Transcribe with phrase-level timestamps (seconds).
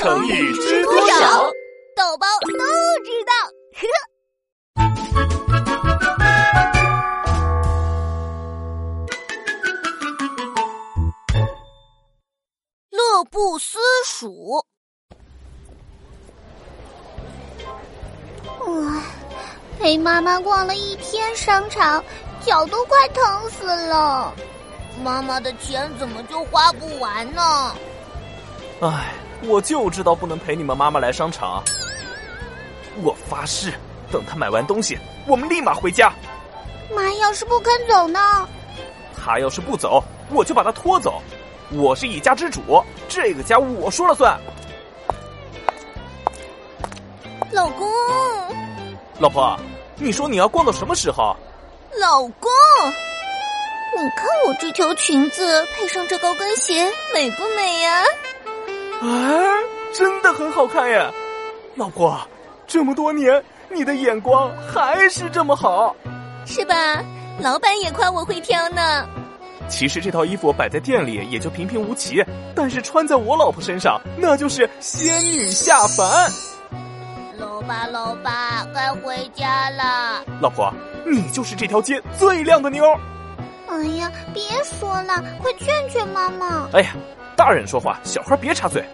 [0.00, 1.52] 成语知多少？
[1.94, 2.48] 豆包都
[3.04, 3.32] 知道。
[12.88, 14.64] 乐不思蜀。
[18.46, 19.02] 唉，
[19.78, 22.02] 陪妈妈逛了一天商场，
[22.40, 24.32] 脚都快疼死了。
[25.04, 27.76] 妈妈的钱怎么就花不完呢？
[28.80, 29.12] 唉，
[29.42, 31.62] 我就知道不能陪你们妈妈来商场。
[33.02, 33.72] 我发誓，
[34.10, 36.12] 等她买完东西，我们立马回家。
[36.94, 38.18] 妈要是不肯走呢？
[39.16, 41.22] 她要是不走，我就把她拖走。
[41.72, 44.38] 我是一家之主，这个家我说了算。
[47.52, 47.88] 老公，
[49.18, 49.58] 老婆，
[49.96, 51.36] 你说你要逛到什么时候？
[52.00, 52.50] 老公，
[53.96, 58.02] 你看我这条裙子配上这高跟鞋，美不美呀？
[58.02, 58.04] 啊，
[59.92, 61.10] 真的很好看耶！
[61.74, 62.20] 老婆，
[62.66, 65.96] 这么多年，你的眼光还是这么好，
[66.44, 66.74] 是吧？
[67.40, 69.08] 老板也夸我会挑呢。
[69.68, 72.22] 其实这套衣服摆在店里也就平平无奇，
[72.54, 76.30] 但是穿在我老婆身上，那就是仙女下凡。
[77.38, 80.22] 老爸，老爸，该回家了。
[80.40, 80.72] 老婆，
[81.06, 82.84] 你就是这条街最靓的妞。
[83.68, 86.68] 哎呀，别说了，快劝劝妈妈。
[86.72, 86.92] 哎呀，
[87.40, 88.84] 大人说话，小孩别插嘴。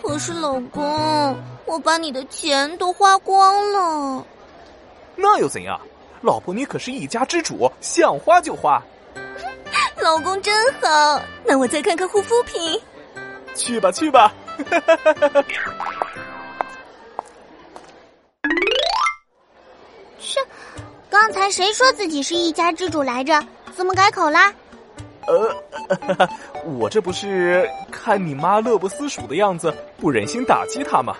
[0.00, 4.24] 可是老公，我把你的钱都花光了。
[5.16, 5.80] 那又怎样？
[6.20, 8.80] 老婆，你可是一家之主，想花就花。
[9.96, 12.80] 老公真好，那我再看看护肤品。
[13.56, 14.32] 去吧，去吧。
[20.20, 20.38] 切，
[21.10, 23.44] 刚才谁说自己是一家之主来着？
[23.74, 24.54] 怎么改口啦？
[25.26, 26.28] 呃，
[26.78, 31.16] 我这不是看你妈乐不思蜀的样子，不忍心打击她吗？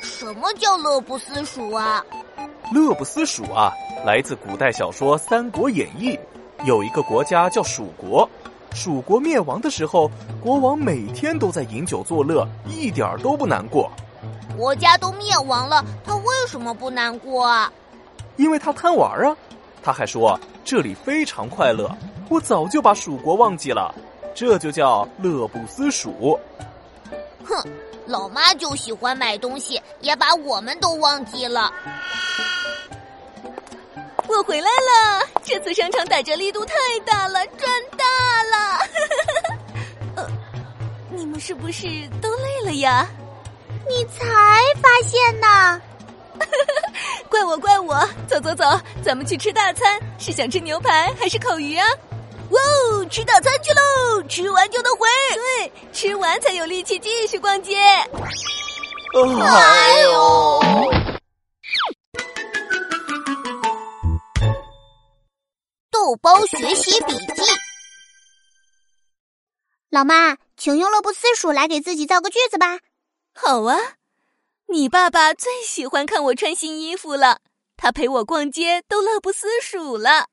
[0.00, 2.04] 什么叫乐不思蜀啊？
[2.72, 3.72] 乐不思蜀啊，
[4.04, 6.18] 来自古代小说《三国演义》，
[6.64, 8.28] 有一个国家叫蜀国，
[8.74, 13.90] 蜀国灭亡的时候，国王每天都在饮酒作乐，一点都不难过。
[14.56, 17.72] 国家都灭亡了，他为什么不难过啊？
[18.36, 19.36] 因为他贪玩啊！
[19.82, 21.90] 他还说这里非常快乐，
[22.28, 23.94] 我早就把蜀国忘记了，
[24.34, 26.38] 这就叫乐不思蜀。
[27.44, 27.56] 哼，
[28.06, 31.72] 老妈就喜欢买东西，也把我们都忘记了。
[34.26, 36.74] 我回来了，这次商场打折力度太
[37.06, 38.04] 大了，赚大
[38.44, 38.78] 了！
[40.16, 40.30] 呃，
[41.10, 41.86] 你们是不是
[42.20, 43.08] 都累了呀？
[43.88, 44.26] 你才
[44.82, 45.80] 发现呢？
[47.30, 48.06] 怪我怪我！
[48.26, 48.64] 走走走，
[49.02, 51.88] 咱们去吃大餐，是想吃牛排还是烤鱼啊？
[52.50, 54.22] 哇哦，吃大餐去喽！
[54.28, 55.08] 吃完就能回。
[55.34, 57.76] 对，吃完才有力气继续逛街。
[57.76, 58.08] 哎
[60.02, 60.60] 呦！
[65.90, 67.42] 豆包学习笔记，
[69.90, 72.78] 老妈，请用乐不思蜀来给自己造个句子吧。
[73.34, 73.76] 好啊，
[74.68, 77.40] 你爸爸最喜欢看我穿新衣服了，
[77.76, 80.26] 他陪我逛街都乐不思蜀了。